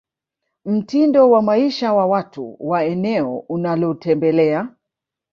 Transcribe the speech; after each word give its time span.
mtindo 0.65 1.31
wa 1.31 1.41
maisha 1.41 1.93
wa 1.93 2.05
watu 2.05 2.57
wa 2.59 2.83
eneo 2.83 3.37
unalotembelea 3.39 4.69